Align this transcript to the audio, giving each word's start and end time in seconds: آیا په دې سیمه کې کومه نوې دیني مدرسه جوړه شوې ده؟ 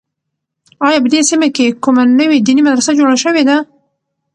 آیا 0.87 0.99
په 1.03 1.07
دې 1.13 1.21
سیمه 1.29 1.47
کې 1.55 1.65
کومه 1.83 2.03
نوې 2.19 2.37
دیني 2.45 2.61
مدرسه 2.67 2.91
جوړه 2.99 3.17
شوې 3.23 3.43
ده؟ 3.49 3.57